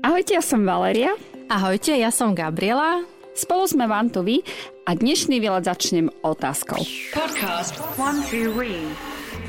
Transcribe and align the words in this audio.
Ahojte, 0.00 0.32
ja 0.32 0.40
som 0.40 0.64
Valeria. 0.64 1.12
Ahojte, 1.52 1.92
ja 1.92 2.08
som 2.08 2.32
Gabriela. 2.32 3.04
Spolu 3.36 3.68
sme 3.68 3.84
Vantovi 3.84 4.40
a 4.88 4.96
dnešný 4.96 5.36
výlet 5.44 5.68
začnem 5.68 6.08
otázkou. 6.24 6.80
Podcast 7.12 7.76
one, 8.00 8.24
two, 8.24 8.48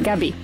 Gabi, 0.03 0.35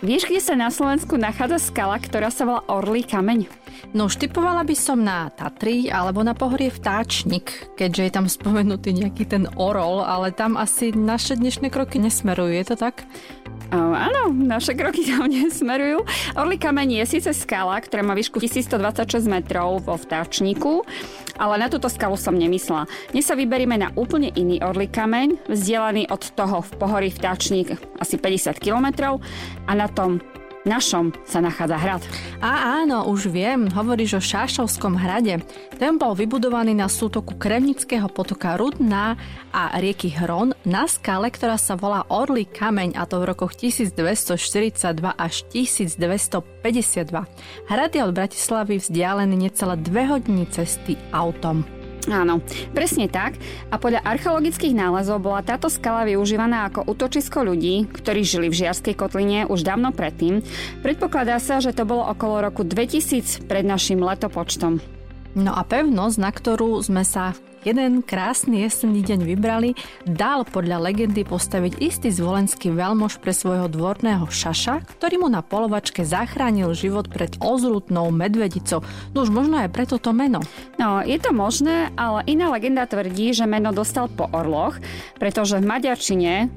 vieš, 0.00 0.32
kde 0.32 0.40
sa 0.40 0.56
na 0.56 0.72
Slovensku 0.72 1.20
nachádza 1.20 1.60
skala, 1.60 2.00
ktorá 2.00 2.32
sa 2.32 2.48
volá 2.48 2.64
Orlý 2.72 3.04
kameň? 3.04 3.59
No 3.90 4.06
štipovala 4.06 4.62
by 4.62 4.76
som 4.78 5.02
na 5.02 5.34
Tatry 5.34 5.90
alebo 5.90 6.22
na 6.22 6.30
pohorie 6.30 6.70
Vtáčnik, 6.70 7.74
keďže 7.74 8.02
je 8.06 8.12
tam 8.14 8.26
spomenutý 8.30 8.94
nejaký 8.94 9.26
ten 9.26 9.50
orol, 9.58 10.06
ale 10.06 10.30
tam 10.30 10.54
asi 10.54 10.94
naše 10.94 11.34
dnešné 11.34 11.74
kroky 11.74 11.98
nesmerujú, 11.98 12.54
je 12.54 12.66
to 12.70 12.76
tak? 12.78 13.02
Áno, 13.74 14.30
naše 14.30 14.78
kroky 14.78 15.02
tam 15.10 15.26
nesmerujú. 15.34 16.06
Orlý 16.38 16.54
kameň 16.54 17.02
je 17.02 17.18
síce 17.18 17.34
skala, 17.34 17.82
ktorá 17.82 18.06
má 18.06 18.14
výšku 18.14 18.38
1126 18.38 19.26
metrov 19.26 19.82
vo 19.82 19.98
vtáčniku, 19.98 20.86
ale 21.34 21.58
na 21.58 21.66
túto 21.66 21.90
skalu 21.90 22.14
som 22.14 22.38
nemyslela. 22.38 22.86
Dnes 23.10 23.26
sa 23.26 23.34
vyberieme 23.34 23.74
na 23.74 23.90
úplne 23.98 24.30
iný 24.38 24.62
orlý 24.62 24.86
kameň, 24.86 25.50
vzdialený 25.50 26.14
od 26.14 26.30
toho 26.38 26.62
v 26.62 26.70
pohorí 26.78 27.10
vtáčnik 27.10 27.74
asi 27.98 28.22
50 28.22 28.54
km 28.62 29.18
a 29.66 29.72
na 29.74 29.90
tom 29.90 30.22
našom 30.68 31.16
sa 31.24 31.40
nachádza 31.40 31.76
hrad. 31.80 32.02
A 32.44 32.84
áno, 32.84 33.08
už 33.08 33.32
viem, 33.32 33.72
hovoríš 33.72 34.18
o 34.18 34.22
Šášovskom 34.22 34.96
hrade. 34.96 35.40
Ten 35.80 35.96
bol 35.96 36.12
vybudovaný 36.12 36.76
na 36.76 36.88
sútoku 36.88 37.34
Kremnického 37.40 38.08
potoka 38.12 38.56
Rudná 38.60 39.16
a 39.50 39.72
rieky 39.80 40.12
Hron 40.12 40.52
na 40.68 40.84
skale, 40.84 41.32
ktorá 41.32 41.56
sa 41.56 41.76
volá 41.76 42.04
Orlý 42.12 42.44
kameň 42.44 43.00
a 43.00 43.08
to 43.08 43.24
v 43.24 43.32
rokoch 43.32 43.56
1242 43.56 45.16
až 45.16 45.34
1252. 45.48 47.24
Hrad 47.70 47.90
je 47.96 48.02
od 48.04 48.12
Bratislavy 48.12 48.78
vzdialený 48.78 49.48
necelé 49.48 49.74
dve 49.80 50.04
hodiny 50.06 50.44
cesty 50.52 51.00
autom. 51.10 51.79
Áno, 52.08 52.40
presne 52.72 53.12
tak. 53.12 53.36
A 53.68 53.76
podľa 53.76 54.00
archeologických 54.06 54.72
nálezov 54.72 55.20
bola 55.20 55.44
táto 55.44 55.68
skala 55.68 56.08
využívaná 56.08 56.72
ako 56.72 56.88
útočisko 56.88 57.44
ľudí, 57.44 57.84
ktorí 57.92 58.24
žili 58.24 58.48
v 58.48 58.64
Žiarskej 58.64 58.96
kotline 58.96 59.44
už 59.44 59.60
dávno 59.60 59.92
predtým. 59.92 60.40
Predpokladá 60.80 61.36
sa, 61.36 61.60
že 61.60 61.76
to 61.76 61.84
bolo 61.84 62.08
okolo 62.08 62.40
roku 62.40 62.64
2000 62.64 63.44
pred 63.44 63.68
našim 63.68 64.00
letopočtom. 64.00 64.99
No 65.38 65.54
a 65.54 65.62
pevnosť, 65.62 66.16
na 66.18 66.30
ktorú 66.34 66.82
sme 66.82 67.06
sa 67.06 67.38
jeden 67.62 68.00
krásny 68.00 68.64
jesenný 68.64 69.04
deň 69.04 69.20
vybrali, 69.22 69.76
dal 70.08 70.48
podľa 70.48 70.90
legendy 70.90 71.22
postaviť 71.28 71.78
istý 71.78 72.08
zvolenský 72.08 72.72
veľmož 72.72 73.20
pre 73.20 73.36
svojho 73.36 73.68
dvorného 73.68 74.24
šaša, 74.26 74.98
ktorý 74.98 75.22
mu 75.22 75.28
na 75.28 75.44
polovačke 75.44 76.02
zachránil 76.02 76.72
život 76.72 77.12
pred 77.12 77.36
ozrutnou 77.38 78.08
medvedicou. 78.10 78.80
No 79.12 79.22
už 79.22 79.30
možno 79.30 79.60
aj 79.60 79.70
preto 79.70 80.00
to 80.00 80.10
meno. 80.16 80.40
No, 80.80 81.04
je 81.04 81.20
to 81.20 81.36
možné, 81.36 81.92
ale 81.94 82.24
iná 82.26 82.48
legenda 82.48 82.88
tvrdí, 82.88 83.36
že 83.36 83.44
meno 83.44 83.70
dostal 83.76 84.08
po 84.08 84.26
orloch, 84.32 84.80
pretože 85.20 85.60
v 85.60 85.68
maďarčine 85.68 86.48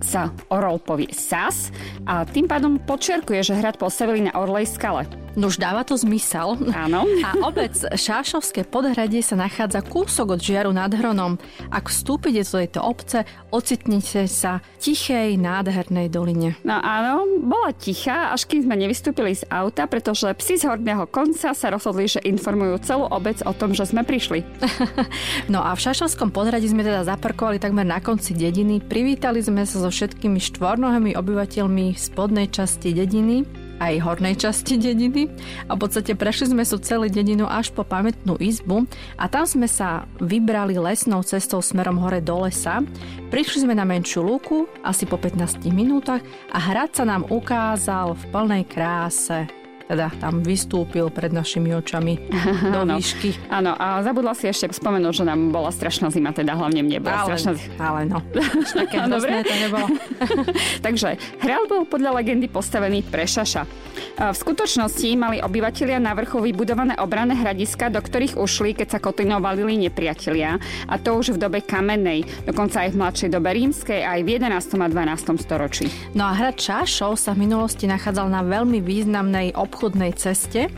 sa 0.00 0.30
orol 0.52 0.78
povie 0.78 1.10
sas 1.10 1.72
a 2.04 2.22
tým 2.28 2.46
pádom 2.46 2.78
počerkuje, 2.78 3.40
že 3.42 3.58
hrad 3.58 3.80
postavili 3.80 4.28
na 4.28 4.36
Orlej 4.36 4.68
skale. 4.68 5.25
No 5.36 5.52
už 5.52 5.60
dáva 5.60 5.84
to 5.84 6.00
zmysel. 6.00 6.56
Áno. 6.72 7.04
A 7.20 7.30
obec 7.44 7.76
Šášovské 7.76 8.64
podhradie 8.64 9.20
sa 9.20 9.36
nachádza 9.36 9.84
kúsok 9.84 10.34
od 10.34 10.40
Žiaru 10.40 10.72
nad 10.72 10.88
Hronom. 10.88 11.36
Ak 11.68 11.92
vstúpite 11.92 12.40
do 12.40 12.56
tejto 12.56 12.80
obce, 12.80 13.28
ocitnete 13.52 14.24
sa 14.32 14.64
tichej, 14.80 15.36
nádhernej 15.36 16.08
doline. 16.08 16.56
No 16.64 16.80
áno, 16.80 17.28
bola 17.44 17.76
tichá, 17.76 18.32
až 18.32 18.48
kým 18.48 18.64
sme 18.64 18.80
nevystúpili 18.80 19.36
z 19.36 19.44
auta, 19.52 19.84
pretože 19.84 20.32
psi 20.32 20.56
z 20.56 20.72
horného 20.72 21.04
konca 21.04 21.52
sa 21.52 21.68
rozhodli, 21.68 22.08
že 22.08 22.24
informujú 22.24 22.80
celú 22.80 23.04
obec 23.12 23.36
o 23.44 23.52
tom, 23.52 23.76
že 23.76 23.84
sme 23.84 24.08
prišli. 24.08 24.40
no 25.52 25.60
a 25.60 25.76
v 25.76 25.84
Šášovskom 25.84 26.32
podhradí 26.32 26.64
sme 26.64 26.80
teda 26.80 27.04
zaparkovali 27.04 27.60
takmer 27.60 27.84
na 27.84 28.00
konci 28.00 28.32
dediny. 28.32 28.80
Privítali 28.80 29.44
sme 29.44 29.68
sa 29.68 29.84
so 29.84 29.92
všetkými 29.92 30.40
štvornohými 30.40 31.12
obyvateľmi 31.12 31.92
v 31.92 32.00
spodnej 32.00 32.48
časti 32.48 32.96
dediny 32.96 33.65
aj 33.82 34.02
hornej 34.02 34.34
časti 34.38 34.80
dediny 34.80 35.28
a 35.68 35.76
v 35.76 35.80
podstate 35.80 36.16
prešli 36.16 36.52
sme 36.54 36.64
sú 36.64 36.80
celú 36.80 37.08
dedinu 37.10 37.44
až 37.44 37.72
po 37.74 37.84
pamätnú 37.84 38.36
izbu 38.40 38.88
a 39.20 39.28
tam 39.28 39.44
sme 39.44 39.68
sa 39.68 40.08
vybrali 40.22 40.78
lesnou 40.78 41.20
cestou 41.26 41.60
smerom 41.60 42.00
hore 42.00 42.22
do 42.22 42.46
lesa. 42.46 42.80
Prišli 43.28 43.66
sme 43.68 43.74
na 43.74 43.84
menšiu 43.84 44.24
lúku 44.24 44.70
asi 44.86 45.04
po 45.04 45.20
15 45.20 45.66
minútach 45.72 46.22
a 46.54 46.58
hrad 46.60 46.94
sa 46.94 47.04
nám 47.04 47.28
ukázal 47.28 48.16
v 48.16 48.22
plnej 48.32 48.64
kráse 48.70 49.65
teda 49.86 50.10
tam 50.18 50.42
vystúpil 50.42 51.08
pred 51.14 51.30
našimi 51.30 51.70
očami 51.74 52.18
do 52.74 52.80
výšky. 52.86 53.38
Áno, 53.50 53.74
a 53.78 54.02
zabudla 54.02 54.34
si 54.34 54.50
ešte 54.50 54.74
spomenúť, 54.74 55.22
že 55.22 55.24
nám 55.24 55.54
bola 55.54 55.70
strašná 55.70 56.10
zima, 56.10 56.34
teda 56.34 56.58
hlavne 56.58 56.82
mne 56.82 56.98
bola 56.98 57.22
ale, 57.22 57.28
strašná 57.34 57.52
zima. 57.54 57.74
Ale 57.78 58.00
no, 58.10 58.18
také 58.82 58.96
Dobre? 59.06 59.46
to 59.46 59.54
nebolo. 59.54 59.86
Takže 60.86 61.08
hrad 61.42 61.64
bol 61.70 61.86
podľa 61.86 62.18
legendy 62.18 62.50
postavený 62.50 63.06
pre 63.06 63.24
Šaša. 63.24 63.62
V 64.16 64.36
skutočnosti 64.36 65.08
mali 65.16 65.40
obyvatelia 65.40 66.00
na 66.00 66.12
vrchu 66.12 66.40
vybudované 66.40 66.96
obranné 67.00 67.36
hradiska, 67.36 67.88
do 67.92 68.00
ktorých 68.00 68.36
ušli, 68.36 68.76
keď 68.76 68.96
sa 68.96 68.98
kotlinou 69.00 69.40
nepriatelia. 69.40 70.60
A 70.88 70.96
to 70.96 71.16
už 71.16 71.36
v 71.36 71.38
dobe 71.40 71.60
kamennej, 71.60 72.24
dokonca 72.44 72.84
aj 72.84 72.92
v 72.92 72.98
mladšej 73.00 73.28
dobe 73.32 73.50
rímskej, 73.52 74.00
aj 74.04 74.20
v 74.24 74.28
11. 74.40 74.52
a 74.56 74.88
12. 74.88 75.44
storočí. 75.44 75.86
No 76.16 76.28
a 76.28 76.32
hrad 76.32 76.56
Šašov 76.56 77.20
sa 77.20 77.36
v 77.36 77.48
minulosti 77.48 77.84
nachádzal 77.84 78.28
na 78.32 78.40
veľmi 78.40 78.80
významnej 78.80 79.52
ob 79.56 79.75
obchodnej 79.76 80.16
ceste. 80.16 80.72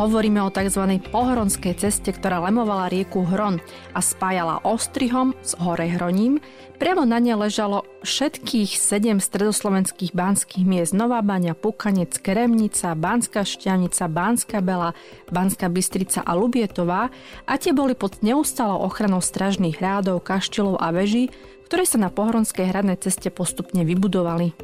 Hovoríme 0.00 0.40
o 0.40 0.48
tzv. 0.48 1.04
pohronskej 1.12 1.84
ceste, 1.84 2.16
ktorá 2.16 2.40
lemovala 2.40 2.88
rieku 2.88 3.28
Hron 3.28 3.60
a 3.92 4.00
spájala 4.00 4.64
Ostrihom 4.64 5.36
s 5.44 5.52
Horehroním. 5.60 6.40
Priamo 6.80 7.04
na 7.04 7.20
ne 7.20 7.36
ležalo 7.36 7.84
všetkých 8.08 8.72
sedem 8.72 9.20
stredoslovenských 9.20 10.16
banských 10.16 10.64
miest 10.64 10.96
Nová 10.96 11.20
Baňa, 11.20 11.52
Pukanec, 11.52 12.16
Kremnica, 12.24 12.96
Banská 12.96 13.44
Šťavnica, 13.44 14.08
Banská 14.08 14.64
Bela, 14.64 14.96
Banská 15.28 15.68
Bystrica 15.68 16.24
a 16.24 16.32
Lubietová 16.32 17.12
a 17.44 17.52
tie 17.60 17.76
boli 17.76 17.92
pod 17.92 18.24
neustalou 18.24 18.80
ochranou 18.80 19.20
stražných 19.20 19.76
hrádov, 19.76 20.24
kaštelov 20.24 20.80
a 20.80 20.88
veží, 20.88 21.28
ktoré 21.68 21.84
sa 21.84 22.00
na 22.00 22.08
pohronskej 22.08 22.64
hradnej 22.64 22.96
ceste 22.96 23.28
postupne 23.28 23.84
vybudovali. 23.84 24.56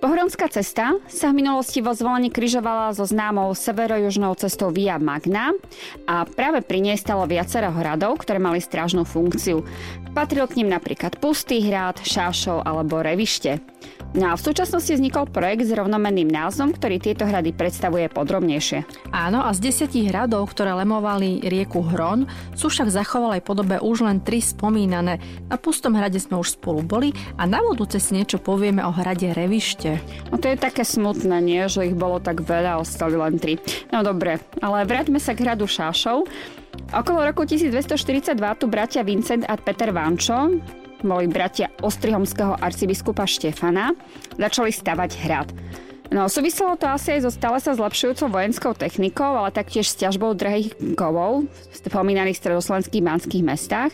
Pohronská 0.00 0.48
cesta 0.48 0.96
sa 1.08 1.32
v 1.32 1.44
minulosti 1.44 1.84
vo 1.84 1.92
zvolení 1.92 2.32
križovala 2.32 2.96
so 2.96 3.04
známou 3.04 3.52
severojužnou 3.52 4.32
cestou 4.40 4.72
Via 4.72 4.96
Magna 4.96 5.52
a 6.08 6.24
práve 6.24 6.64
pri 6.64 6.80
nej 6.80 6.96
stalo 6.96 7.28
viacero 7.28 7.68
hradov, 7.72 8.20
ktoré 8.20 8.40
mali 8.40 8.60
strážnu 8.60 9.04
funkciu. 9.04 9.64
Patril 10.16 10.48
k 10.48 10.64
ním 10.64 10.72
napríklad 10.72 11.20
Pustý 11.20 11.60
hrad, 11.64 12.00
Šášov 12.00 12.64
alebo 12.64 13.04
Revište. 13.04 13.60
No 14.14 14.32
a 14.32 14.38
v 14.38 14.46
súčasnosti 14.46 14.88
vznikol 14.94 15.26
projekt 15.28 15.66
s 15.66 15.74
rovnomenným 15.74 16.30
názvom, 16.30 16.72
ktorý 16.72 17.02
tieto 17.02 17.26
hrady 17.26 17.50
predstavuje 17.52 18.06
podrobnejšie. 18.08 19.10
Áno, 19.10 19.42
a 19.42 19.50
z 19.50 19.68
desiatich 19.68 20.08
hradov, 20.08 20.48
ktoré 20.54 20.72
lemovali 20.72 21.42
rieku 21.44 21.82
Hron, 21.82 22.24
sú 22.54 22.70
však 22.70 22.88
zachovalej 22.88 23.42
podobe 23.42 23.76
už 23.82 24.06
len 24.06 24.22
tri 24.22 24.38
spomínané. 24.38 25.18
Na 25.50 25.60
Pustom 25.60 25.98
hrade 25.98 26.16
sme 26.16 26.38
už 26.38 26.56
spolu 26.56 26.86
boli 26.86 27.10
a 27.36 27.44
na 27.44 27.60
budúce 27.60 27.98
si 27.98 28.16
niečo 28.16 28.38
povieme 28.38 28.80
o 28.86 28.94
hrade 28.94 29.34
Revište. 29.34 30.00
No 30.30 30.38
to 30.38 30.48
je 30.48 30.56
také 30.56 30.86
smutné, 30.86 31.42
nie? 31.42 31.66
Že 31.66 31.92
ich 31.92 31.96
bolo 31.98 32.22
tak 32.22 32.40
veľa, 32.40 32.80
ostali 32.80 33.18
len 33.18 33.36
tri. 33.36 33.58
No 33.90 34.00
dobre, 34.06 34.38
ale 34.62 34.86
vráťme 34.86 35.18
sa 35.18 35.34
k 35.34 35.44
hradu 35.44 35.66
Šášov. 35.68 36.24
Okolo 36.92 37.18
roku 37.24 37.42
1242 37.44 38.36
tu 38.60 38.64
bratia 38.70 39.02
Vincent 39.02 39.42
a 39.48 39.58
Peter 39.58 39.90
Vančo 39.90 40.60
boli 41.06 41.30
bratia 41.30 41.70
Ostrihomského 41.80 42.58
arcibiskupa 42.58 43.24
Štefana, 43.24 43.94
začali 44.34 44.74
stavať 44.74 45.10
hrad. 45.22 45.48
No, 46.06 46.30
súviselo 46.30 46.78
to 46.78 46.86
asi 46.86 47.18
aj 47.18 47.26
so 47.26 47.30
stále 47.34 47.58
sa 47.58 47.74
zlepšujúcou 47.74 48.30
vojenskou 48.30 48.72
technikou, 48.78 49.26
ale 49.26 49.50
taktiež 49.50 49.90
s 49.90 49.98
ťažbou 49.98 50.38
drahých 50.38 50.74
kovov 50.94 51.50
v 51.50 51.74
spomínaných 51.74 52.38
stredoslovenských 52.38 53.02
banských 53.02 53.42
mestách. 53.42 53.90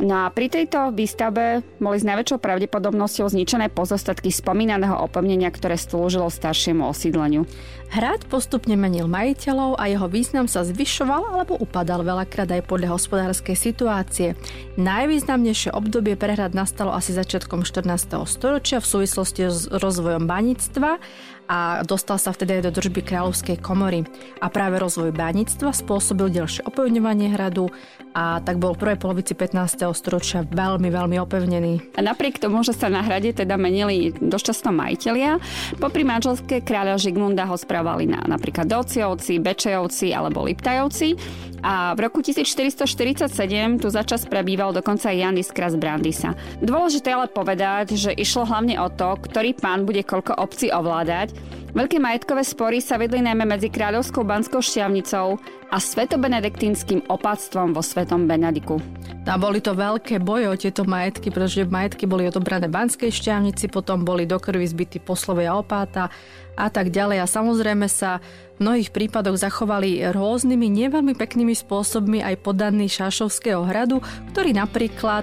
No 0.00 0.24
a 0.24 0.32
pri 0.32 0.48
tejto 0.48 0.96
výstave 0.96 1.60
boli 1.76 2.00
s 2.00 2.08
najväčšou 2.08 2.40
pravdepodobnosťou 2.40 3.28
zničené 3.36 3.68
pozostatky 3.68 4.32
spomínaného 4.32 4.96
opevnenia, 4.96 5.52
ktoré 5.52 5.76
slúžilo 5.76 6.32
staršiemu 6.32 6.88
osídleniu. 6.88 7.44
Hrad 7.90 8.22
postupne 8.30 8.78
menil 8.78 9.10
majiteľov 9.10 9.74
a 9.74 9.90
jeho 9.90 10.06
význam 10.06 10.46
sa 10.46 10.62
zvyšoval 10.62 11.34
alebo 11.34 11.58
upadal 11.58 12.06
veľakrát 12.06 12.46
aj 12.46 12.70
podľa 12.70 12.94
hospodárskej 12.94 13.58
situácie. 13.58 14.38
Najvýznamnejšie 14.78 15.74
obdobie 15.74 16.14
pre 16.14 16.38
hrad 16.38 16.54
nastalo 16.54 16.94
asi 16.94 17.10
začiatkom 17.10 17.66
14. 17.66 17.90
storočia 18.30 18.78
v 18.78 18.86
súvislosti 18.86 19.42
s 19.50 19.66
rozvojom 19.66 20.30
baníctva 20.30 21.02
a 21.50 21.82
dostal 21.82 22.14
sa 22.22 22.30
vtedy 22.30 22.62
aj 22.62 22.70
do 22.70 22.78
držby 22.78 23.02
kráľovskej 23.02 23.58
komory. 23.58 24.06
A 24.38 24.46
práve 24.54 24.78
rozvoj 24.78 25.10
bánictva 25.10 25.74
spôsobil 25.74 26.30
ďalšie 26.30 26.62
opevňovanie 26.62 27.34
hradu 27.34 27.74
a 28.14 28.38
tak 28.38 28.62
bol 28.62 28.78
v 28.78 28.86
prvej 28.86 28.98
polovici 29.02 29.34
15. 29.34 29.90
storočia 29.98 30.46
veľmi, 30.46 30.86
veľmi 30.86 31.18
opevnený. 31.18 31.98
A 31.98 32.06
napriek 32.06 32.38
tomu, 32.38 32.62
že 32.62 32.70
sa 32.70 32.86
na 32.86 33.02
hrade 33.02 33.34
teda 33.34 33.58
menili 33.58 34.14
dosť 34.14 34.44
často 34.46 34.70
majiteľia, 34.70 35.42
popri 35.82 36.06
manželské 36.06 36.62
kráľa 36.62 37.02
Žigmunda 37.02 37.50
ho 37.50 37.58
správali 37.80 38.12
na 38.12 38.20
napríklad 38.28 38.68
Dociovci, 38.68 39.40
Bečejovci 39.40 40.12
alebo 40.12 40.44
Liptajovci 40.44 41.16
a 41.64 41.96
v 41.96 42.04
roku 42.04 42.20
1447 42.20 43.32
tu 43.80 43.88
začas 43.88 44.28
prebýval 44.28 44.76
dokonca 44.76 45.08
Janis 45.08 45.48
Kras 45.48 45.80
Brandisa. 45.80 46.36
Dôležité 46.60 47.16
ale 47.16 47.32
povedať, 47.32 47.96
že 47.96 48.12
išlo 48.12 48.44
hlavne 48.44 48.76
o 48.84 48.92
to, 48.92 49.16
ktorý 49.16 49.56
pán 49.56 49.88
bude 49.88 50.04
koľko 50.04 50.36
obcí 50.36 50.68
ovládať. 50.68 51.32
Veľké 51.70 52.02
majetkové 52.02 52.42
spory 52.42 52.82
sa 52.82 52.98
vedli 52.98 53.22
najmä 53.22 53.46
medzi 53.46 53.70
kráľovskou 53.70 54.26
banskou 54.26 54.58
šťavnicou 54.58 55.38
a 55.70 55.76
svetobenediktínskym 55.78 57.06
opatstvom 57.06 57.70
vo 57.70 57.78
Svetom 57.78 58.26
Benediku. 58.26 58.82
A 59.22 59.38
boli 59.38 59.62
to 59.62 59.78
veľké 59.78 60.18
boje 60.18 60.50
o 60.50 60.58
tieto 60.58 60.82
majetky, 60.82 61.30
pretože 61.30 61.62
majetky 61.62 62.10
boli 62.10 62.26
odobrané 62.26 62.66
banskej 62.66 63.14
šťavnici, 63.14 63.70
potom 63.70 64.02
boli 64.02 64.26
do 64.26 64.42
krvi 64.42 64.66
zbytí 64.66 64.98
poslovia 64.98 65.54
opáta 65.54 66.10
a 66.58 66.66
tak 66.74 66.90
ďalej. 66.90 67.22
A 67.22 67.30
samozrejme 67.30 67.86
sa 67.86 68.18
v 68.58 68.66
mnohých 68.66 68.90
prípadoch 68.90 69.38
zachovali 69.38 70.02
rôznymi, 70.10 70.66
neveľmi 70.66 71.14
peknými 71.14 71.54
spôsobmi 71.54 72.18
aj 72.18 72.34
podaní 72.42 72.90
Šašovského 72.90 73.62
hradu, 73.62 74.02
ktorý 74.34 74.58
napríklad 74.58 75.22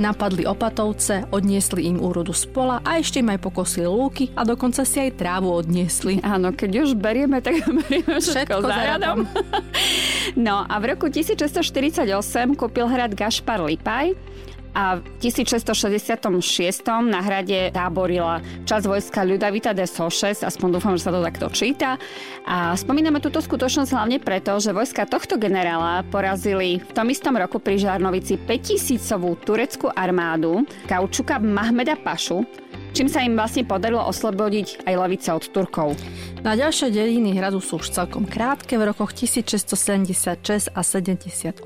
Napadli 0.00 0.48
opatovce, 0.48 1.28
odniesli 1.28 1.84
im 1.92 2.00
úrodu 2.00 2.32
z 2.32 2.48
pola 2.48 2.80
a 2.80 2.96
ešte 2.96 3.20
im 3.20 3.28
aj 3.28 3.40
pokosili 3.44 3.84
lúky 3.84 4.32
a 4.32 4.44
dokonca 4.46 4.88
si 4.88 4.96
aj 4.96 5.20
trávu 5.20 5.52
odniesli. 5.52 6.24
Áno, 6.24 6.54
keď 6.56 6.88
už 6.88 6.90
berieme, 6.96 7.44
tak 7.44 7.60
berieme 7.84 8.16
všetko, 8.16 8.56
všetko 8.56 8.68
za 8.68 8.78
radom. 8.96 9.18
no 10.46 10.64
a 10.64 10.74
v 10.80 10.84
roku 10.96 11.12
1648 11.12 12.08
kúpil 12.56 12.88
hrad 12.88 13.12
Gašpar 13.12 13.60
Lipaj 13.60 14.16
a 14.72 14.98
v 14.98 15.04
1666 15.20 16.32
na 17.04 17.20
hrade 17.20 17.72
táborila 17.72 18.40
časť 18.64 18.84
vojska 18.88 19.20
Ľudavita 19.24 19.76
de 19.76 19.84
Sošes, 19.84 20.40
aspoň 20.40 20.68
dúfam, 20.80 20.96
že 20.96 21.04
sa 21.04 21.12
to 21.12 21.20
takto 21.20 21.46
číta. 21.52 22.00
A 22.48 22.72
spomíname 22.72 23.20
túto 23.20 23.44
skutočnosť 23.44 23.92
hlavne 23.92 24.18
preto, 24.18 24.56
že 24.56 24.72
vojska 24.72 25.04
tohto 25.04 25.36
generála 25.36 26.02
porazili 26.08 26.80
v 26.80 26.90
tom 26.96 27.06
istom 27.12 27.36
roku 27.36 27.60
pri 27.60 27.76
Žarnovici 27.78 28.40
5000-ovú 28.40 29.36
tureckú 29.44 29.92
armádu 29.92 30.64
Kaučuka 30.88 31.36
Mahmeda 31.36 31.94
Pašu, 32.00 32.44
čím 32.92 33.08
sa 33.08 33.24
im 33.24 33.34
vlastne 33.34 33.64
podarilo 33.64 34.04
oslobodiť 34.04 34.84
aj 34.84 34.94
lavice 34.94 35.28
od 35.32 35.44
Turkov. 35.48 35.96
Na 36.42 36.58
ďalšie 36.58 36.90
dediny 36.90 37.38
hradu 37.38 37.62
sú 37.62 37.78
už 37.78 37.94
celkom 37.94 38.26
krátke. 38.26 38.74
V 38.74 38.82
rokoch 38.82 39.14
1676 39.14 40.74
a 40.74 40.82
78 40.82 41.62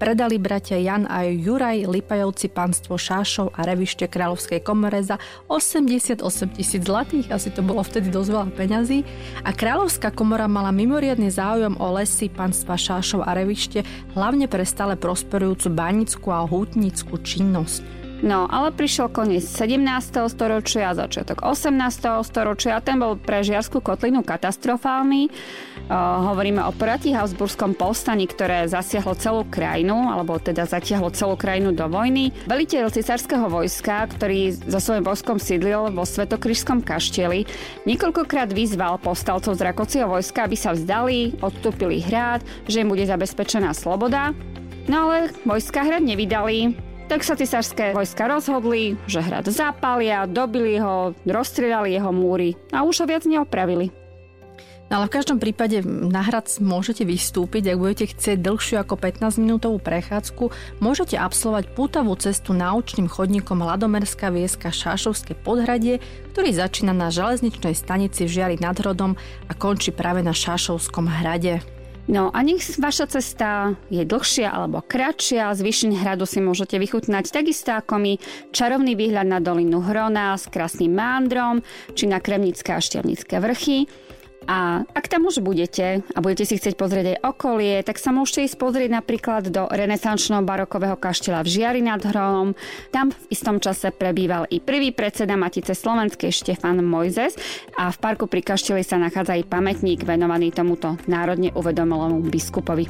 predali 0.00 0.40
bratia 0.40 0.80
Jan 0.80 1.04
a 1.04 1.28
Juraj 1.28 1.84
Lipajovci 1.84 2.48
pánstvo 2.48 2.96
Šášov 2.96 3.52
a 3.52 3.68
revište 3.68 4.08
Kráľovskej 4.08 4.64
komore 4.64 5.04
za 5.04 5.20
88 5.52 6.24
tisíc 6.56 6.82
zlatých, 6.88 7.28
asi 7.28 7.52
to 7.52 7.60
bolo 7.60 7.84
vtedy 7.84 8.08
dosť 8.08 8.28
veľa 8.32 8.48
peňazí. 8.56 9.04
A 9.44 9.52
Kráľovská 9.52 10.08
komora 10.16 10.48
mala 10.48 10.72
mimoriadný 10.72 11.28
záujem 11.28 11.76
o 11.76 11.86
lesy 11.92 12.32
pánstva 12.32 12.80
Šášov 12.80 13.28
a 13.28 13.36
revište, 13.36 13.84
hlavne 14.16 14.48
pre 14.48 14.64
stále 14.64 14.96
prosperujúcu 14.96 15.68
banickú 15.68 16.32
a 16.32 16.48
hútnickú 16.48 17.20
činnosť. 17.20 18.07
No, 18.18 18.50
ale 18.50 18.74
prišiel 18.74 19.14
koniec 19.14 19.46
17. 19.46 19.78
storočia 20.26 20.90
a 20.90 20.98
začiatok 20.98 21.46
18. 21.46 21.70
storočia 22.26 22.82
ten 22.82 22.98
bol 22.98 23.14
pre 23.14 23.46
Žiarskú 23.46 23.78
kotlinu 23.78 24.26
katastrofálny. 24.26 25.30
Uh, 25.86 26.26
hovoríme 26.26 26.58
o 26.66 26.74
proti 26.74 27.14
Habsburskom 27.14 27.78
povstaní, 27.78 28.26
ktoré 28.26 28.66
zasiahlo 28.66 29.14
celú 29.14 29.46
krajinu, 29.46 30.10
alebo 30.10 30.34
teda 30.42 30.66
zatiahlo 30.66 31.14
celú 31.14 31.38
krajinu 31.38 31.70
do 31.70 31.86
vojny. 31.86 32.34
Veliteľ 32.50 32.90
cisárskeho 32.90 33.46
vojska, 33.46 34.10
ktorý 34.10 34.50
so 34.66 34.82
svojím 34.82 35.06
vojskom 35.06 35.38
sídlil 35.38 35.94
vo 35.94 36.02
Svetokrižskom 36.02 36.82
kaštieli, 36.82 37.46
niekoľkokrát 37.86 38.50
vyzval 38.50 38.98
povstalcov 38.98 39.54
z 39.54 39.62
Rakocieho 39.62 40.10
vojska, 40.10 40.50
aby 40.50 40.58
sa 40.58 40.74
vzdali, 40.74 41.38
odstúpili 41.38 42.02
hrad, 42.02 42.42
že 42.66 42.82
im 42.82 42.90
bude 42.90 43.06
zabezpečená 43.06 43.70
sloboda. 43.78 44.34
No 44.90 45.06
ale 45.06 45.30
vojska 45.46 45.86
hrad 45.86 46.02
nevydali, 46.02 46.87
tak 47.08 47.24
sa 47.24 47.34
cisárske 47.34 47.96
vojska 47.96 48.28
rozhodli, 48.28 49.00
že 49.08 49.24
hrad 49.24 49.48
zapália, 49.48 50.28
dobili 50.28 50.76
ho, 50.76 51.16
rozstrieľali 51.24 51.96
jeho 51.96 52.12
múry 52.12 52.52
a 52.68 52.84
už 52.84 53.02
ho 53.02 53.06
viac 53.08 53.24
neopravili. 53.24 53.88
No 54.88 55.00
ale 55.00 55.12
v 55.12 55.20
každom 55.20 55.36
prípade 55.36 55.84
na 55.84 56.24
hrad 56.24 56.48
môžete 56.64 57.04
vystúpiť, 57.04 57.72
ak 57.72 57.80
budete 57.80 58.04
chcieť 58.08 58.40
dlhšiu 58.40 58.76
ako 58.80 58.96
15-minútovú 58.96 59.76
prechádzku, 59.84 60.48
môžete 60.80 61.20
absolvovať 61.20 61.76
pútavú 61.76 62.16
cestu 62.16 62.56
náučným 62.56 63.04
chodníkom 63.04 63.60
Ladomerská 63.60 64.32
vieska 64.32 64.72
Šášovské 64.72 65.36
podhradie, 65.36 66.00
ktorý 66.32 66.56
začína 66.56 66.96
na 66.96 67.12
železničnej 67.12 67.76
stanici 67.76 68.24
v 68.24 68.32
Žiari 68.32 68.56
nad 68.64 68.80
Hrodom 68.80 69.12
a 69.48 69.52
končí 69.52 69.92
práve 69.92 70.24
na 70.24 70.32
Šášovskom 70.32 71.04
hrade. 71.04 71.77
No 72.08 72.32
a 72.32 72.40
nech 72.40 72.64
vaša 72.80 73.12
cesta 73.12 73.76
je 73.92 74.00
dlhšia 74.00 74.48
alebo 74.48 74.80
kratšia, 74.80 75.52
z 75.52 75.60
Vyšin 75.60 75.92
hradu 75.92 76.24
si 76.24 76.40
môžete 76.40 76.80
vychutnať 76.80 77.28
takisto 77.28 77.76
ako 77.76 78.00
my 78.00 78.12
čarovný 78.48 78.96
výhľad 78.96 79.28
na 79.28 79.44
dolinu 79.44 79.84
Hrona 79.84 80.32
s 80.32 80.48
krásnym 80.48 80.96
mándrom, 80.96 81.60
či 81.92 82.08
na 82.08 82.16
Kremnické 82.16 82.72
a 82.72 82.80
Štiavnické 82.80 83.36
vrchy. 83.44 84.07
A 84.48 84.80
ak 84.96 85.12
tam 85.12 85.28
už 85.28 85.44
budete 85.44 86.00
a 86.00 86.18
budete 86.24 86.48
si 86.48 86.56
chcieť 86.56 86.72
pozrieť 86.80 87.06
aj 87.12 87.18
okolie, 87.20 87.84
tak 87.84 88.00
sa 88.00 88.16
môžete 88.16 88.48
ísť 88.48 88.56
pozrieť 88.56 88.90
napríklad 88.96 89.52
do 89.52 89.68
renesančného 89.68 90.40
barokového 90.40 90.96
kaštela 90.96 91.44
v 91.44 91.52
Žiari 91.52 91.84
nad 91.84 92.00
Hronom. 92.00 92.56
Tam 92.88 93.12
v 93.12 93.20
istom 93.28 93.60
čase 93.60 93.92
prebýval 93.92 94.48
i 94.48 94.64
prvý 94.64 94.96
predseda 94.96 95.36
Matice 95.36 95.76
Slovenskej 95.76 96.32
Štefan 96.32 96.80
Mojzes 96.80 97.36
a 97.76 97.92
v 97.92 98.00
parku 98.00 98.24
pri 98.24 98.40
kašteli 98.40 98.80
sa 98.80 98.96
nachádza 98.96 99.36
aj 99.36 99.52
pamätník 99.52 100.08
venovaný 100.08 100.48
tomuto 100.48 100.96
národne 101.04 101.52
uvedomelému 101.52 102.24
biskupovi. 102.32 102.88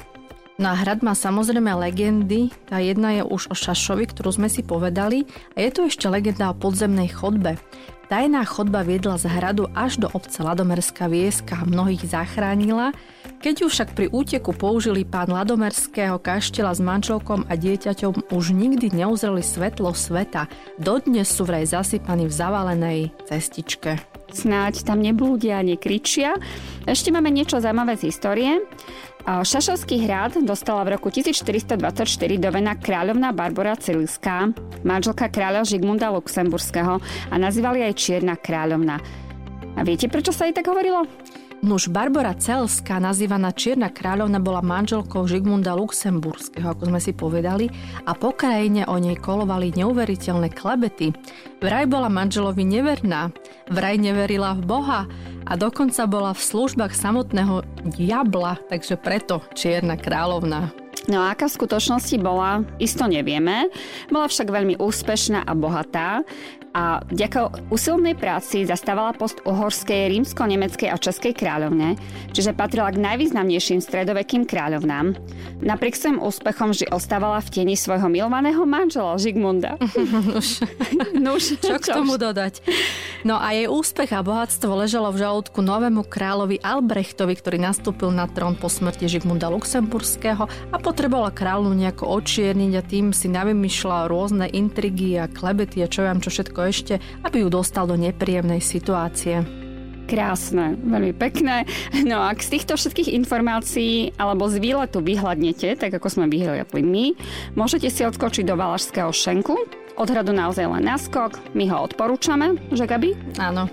Na 0.59 0.75
hrad 0.75 1.07
má 1.07 1.15
samozrejme 1.15 1.71
legendy. 1.71 2.51
Tá 2.67 2.83
jedna 2.83 3.15
je 3.15 3.23
už 3.23 3.51
o 3.51 3.55
Šašovi, 3.55 4.11
ktorú 4.11 4.35
sme 4.35 4.51
si 4.51 4.67
povedali. 4.67 5.23
A 5.55 5.63
je 5.63 5.71
tu 5.71 5.87
ešte 5.87 6.11
legenda 6.11 6.51
o 6.51 6.59
podzemnej 6.59 7.15
chodbe. 7.15 7.55
Tajná 8.09 8.41
chodba 8.49 8.81
viedla 8.89 9.21
z 9.21 9.29
hradu 9.29 9.69
až 9.77 10.01
do 10.01 10.09
obce 10.09 10.41
Ladomerská 10.41 11.13
vieska 11.13 11.61
a 11.61 11.69
mnohých 11.69 12.09
zachránila, 12.09 12.97
keď 13.45 13.55
ju 13.61 13.67
však 13.69 13.93
pri 13.93 14.09
úteku 14.09 14.57
použili 14.57 15.05
pán 15.05 15.29
Ladomerského 15.29 16.17
kaštela 16.17 16.73
s 16.73 16.81
manželkom 16.81 17.45
a 17.45 17.55
dieťaťom 17.55 18.33
už 18.33 18.57
nikdy 18.57 18.97
neuzreli 18.97 19.45
svetlo 19.45 19.93
sveta. 19.93 20.49
Dodnes 20.81 21.29
sú 21.29 21.45
vraj 21.45 21.69
zasypaní 21.69 22.25
v 22.25 22.33
zavalenej 22.33 23.01
cestičke. 23.29 24.18
Snáď 24.29 24.85
tam 24.85 25.01
neblúdia, 25.01 25.65
nekričia. 25.65 26.37
Ešte 26.85 27.09
máme 27.09 27.33
niečo 27.33 27.59
zaujímavé 27.59 27.97
z 27.97 28.13
histórie. 28.13 28.61
Šašovský 29.29 30.09
hrad 30.09 30.41
dostala 30.41 30.89
v 30.89 30.97
roku 30.97 31.13
1424 31.13 32.09
do 32.41 32.49
vena 32.49 32.73
kráľovná 32.77 33.33
Barbara 33.37 33.77
Ciliská, 33.77 34.53
manželka 34.85 35.29
kráľa 35.29 35.69
Žigmunda 35.69 36.09
Luxemburského 36.13 37.01
a 37.29 37.35
nazývali 37.37 37.85
aj 37.85 37.99
Čierna 37.99 38.41
kráľovna. 38.41 38.97
A 39.77 39.81
viete, 39.85 40.09
prečo 40.09 40.33
sa 40.33 40.49
jej 40.49 40.57
tak 40.57 40.69
hovorilo? 40.69 41.05
Nuž 41.59 41.91
Barbara 41.91 42.39
Celská, 42.39 43.03
nazývaná 43.03 43.51
Čierna 43.51 43.91
kráľovna, 43.91 44.39
bola 44.39 44.63
manželkou 44.63 45.27
Žigmunda 45.27 45.75
Luxemburského, 45.75 46.71
ako 46.71 46.87
sme 46.87 47.03
si 47.03 47.11
povedali, 47.11 47.67
a 48.07 48.15
po 48.15 48.31
krajine 48.31 48.87
o 48.87 48.95
nej 48.95 49.19
kolovali 49.19 49.75
neuveriteľné 49.75 50.55
klebety. 50.55 51.11
Vraj 51.59 51.91
bola 51.91 52.07
manželovi 52.07 52.63
neverná, 52.63 53.35
vraj 53.75 53.99
neverila 53.99 54.55
v 54.55 54.63
Boha 54.71 55.01
a 55.51 55.53
dokonca 55.59 56.07
bola 56.07 56.31
v 56.31 56.47
službách 56.47 56.95
samotného 56.95 57.67
diabla, 57.91 58.63
takže 58.71 58.95
preto 58.95 59.43
Čierna 59.59 59.99
kráľovna. 59.99 60.78
No 61.09 61.25
a 61.25 61.33
aká 61.33 61.49
v 61.49 61.57
skutočnosti 61.57 62.17
bola, 62.21 62.69
isto 62.77 63.09
nevieme. 63.09 63.73
Bola 64.13 64.29
však 64.29 64.53
veľmi 64.53 64.77
úspešná 64.77 65.49
a 65.49 65.53
bohatá 65.57 66.21
a 66.77 67.01
vďaka 67.01 67.73
usilnej 67.73 68.15
práci 68.15 68.69
zastávala 68.69 69.17
post 69.17 69.41
uhorskej, 69.43 70.13
rímsko-nemeckej 70.13 70.93
a 70.93 71.01
českej 71.01 71.33
kráľovne, 71.33 71.97
čiže 72.37 72.53
patrila 72.53 72.93
k 72.93 73.01
najvýznamnejším 73.01 73.81
stredovekým 73.81 74.45
kráľovnám. 74.45 75.17
Napriek 75.65 75.97
svojim 75.97 76.21
úspechom 76.21 76.77
vždy 76.77 76.93
ostávala 76.93 77.41
v 77.41 77.49
tieni 77.51 77.75
svojho 77.75 78.07
milovaného 78.13 78.63
manžela 78.69 79.17
Žigmunda. 79.17 79.81
Nuž. 80.29 80.63
Nuž, 81.25 81.59
čo 81.59 81.81
k 81.81 81.87
tomu 81.89 82.21
dodať? 82.21 82.61
No 83.29 83.37
a 83.37 83.53
jej 83.53 83.69
úspech 83.69 84.17
a 84.17 84.25
bohatstvo 84.25 84.73
ležalo 84.73 85.13
v 85.13 85.21
žalúdku 85.21 85.61
novému 85.61 86.09
kráľovi 86.09 86.65
Albrechtovi, 86.65 87.37
ktorý 87.37 87.61
nastúpil 87.61 88.09
na 88.09 88.25
trón 88.25 88.57
po 88.57 88.73
smrti 88.73 89.05
Žigmunda 89.05 89.53
Luxemburského 89.53 90.49
a 90.49 90.77
potrebovala 90.81 91.29
kráľu 91.29 91.77
nejako 91.77 92.09
očierniť 92.09 92.73
a 92.81 92.87
tým 92.89 93.13
si 93.13 93.29
navymýšľala 93.29 94.09
rôzne 94.09 94.49
intrigy 94.49 95.21
a 95.21 95.29
klebety 95.29 95.85
a 95.85 95.93
čo 95.93 96.09
vám 96.09 96.25
čo 96.25 96.33
všetko 96.33 96.61
ešte, 96.73 96.95
aby 97.21 97.45
ju 97.45 97.53
dostal 97.53 97.85
do 97.85 98.01
nepríjemnej 98.01 98.65
situácie. 98.65 99.45
Krásne, 100.09 100.81
veľmi 100.81 101.13
pekné. 101.13 101.69
No 102.09 102.25
a 102.25 102.33
z 102.33 102.49
týchto 102.49 102.81
všetkých 102.81 103.13
informácií 103.13 104.17
alebo 104.17 104.49
z 104.49 104.57
výletu 104.57 105.05
vyhľadnete, 105.05 105.77
tak 105.77 105.93
ako 105.93 106.09
sme 106.09 106.33
vyhľadli 106.33 106.81
my, 106.81 107.13
môžete 107.61 107.93
si 107.93 108.09
odskočiť 108.09 108.49
do 108.49 108.57
Valašského 108.57 109.13
šenku. 109.13 109.85
Odhradu 109.99 110.31
naozaj 110.31 110.63
len 110.63 110.87
naskok, 110.87 111.43
my 111.59 111.67
ho 111.75 111.83
odporúčame, 111.83 112.55
že 112.71 112.87
Gabi? 112.87 113.19
Áno. 113.35 113.67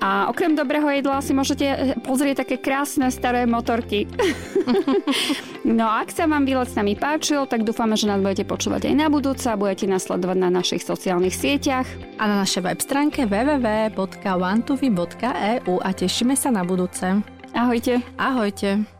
A 0.00 0.32
okrem 0.32 0.56
dobrého 0.56 0.88
jedla 0.88 1.20
si 1.20 1.36
môžete 1.36 1.66
eh, 1.68 1.92
pozrieť 2.00 2.40
také 2.42 2.56
krásne 2.56 3.12
staré 3.12 3.44
motorky. 3.44 4.08
no 5.78 5.84
a 5.84 6.00
ak 6.00 6.08
sa 6.10 6.24
vám 6.24 6.48
výlet 6.48 6.72
s 6.72 6.74
nami 6.74 6.96
páčil, 6.96 7.44
tak 7.44 7.68
dúfame, 7.68 8.00
že 8.00 8.08
nás 8.08 8.16
budete 8.18 8.48
počúvať 8.48 8.88
aj 8.88 8.96
na 8.96 9.12
budúce 9.12 9.44
a 9.46 9.60
budete 9.60 9.84
nasledovať 9.86 10.36
na 10.40 10.48
našich 10.48 10.80
sociálnych 10.82 11.36
sieťach. 11.36 11.84
A 12.16 12.24
na 12.24 12.48
našej 12.48 12.64
web 12.64 12.80
stránke 12.80 13.28
www.wantuvi.eu 13.28 15.74
a 15.84 15.88
tešíme 15.92 16.32
sa 16.32 16.48
na 16.48 16.64
budúce. 16.64 17.20
Ahojte. 17.52 18.00
Ahojte. 18.16 18.99